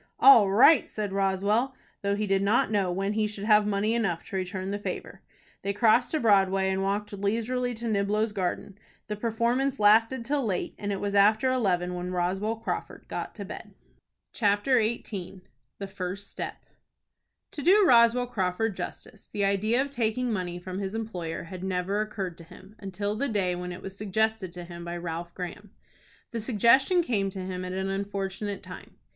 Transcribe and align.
"All 0.19 0.49
right!" 0.49 0.89
said 0.89 1.13
Roswell, 1.13 1.75
though 2.01 2.15
he 2.15 2.25
did 2.25 2.41
not 2.41 2.71
know 2.71 2.91
when 2.91 3.13
he 3.13 3.27
should 3.27 3.43
have 3.43 3.67
money 3.67 3.93
enough 3.93 4.23
to 4.23 4.35
return 4.35 4.71
the 4.71 4.79
favor. 4.79 5.21
They 5.61 5.73
crossed 5.73 6.09
to 6.09 6.19
Broadway, 6.19 6.71
and 6.71 6.81
walked 6.81 7.13
leisurely 7.13 7.75
to 7.75 7.85
Niblo's 7.87 8.31
Garden. 8.33 8.79
The 9.09 9.15
performance 9.15 9.77
lasted 9.79 10.25
till 10.25 10.43
late, 10.43 10.73
and 10.79 10.91
it 10.91 10.99
was 10.99 11.13
after 11.13 11.51
eleven 11.51 11.93
when 11.93 12.09
Roswell 12.09 12.55
Crawford 12.55 13.05
got 13.09 13.27
into 13.39 13.45
bed. 13.45 13.75
CHAPTER 14.33 14.81
XVIII. 14.81 15.41
THE 15.77 15.85
FIRST 15.87 16.27
STEP. 16.31 16.65
To 17.51 17.61
do 17.61 17.85
Roswell 17.85 18.25
Crawford 18.25 18.75
justice, 18.75 19.29
the 19.31 19.45
idea 19.45 19.79
of 19.83 19.91
taking 19.91 20.33
money 20.33 20.57
from 20.57 20.79
his 20.79 20.95
employer 20.95 21.43
had 21.43 21.63
never 21.63 22.01
occurred 22.01 22.39
to 22.39 22.43
him 22.43 22.73
until 22.79 23.15
the 23.15 23.29
day 23.29 23.53
when 23.53 23.71
it 23.71 23.83
was 23.83 23.95
suggested 23.95 24.51
to 24.53 24.63
him 24.63 24.83
by 24.83 24.97
Ralph 24.97 25.31
Graham. 25.35 25.69
The 26.31 26.41
suggestion 26.41 27.03
came 27.03 27.29
to 27.29 27.45
him 27.45 27.63
at 27.63 27.73
an 27.73 27.91
unfortunate 27.91 28.63
time. 28.63 28.95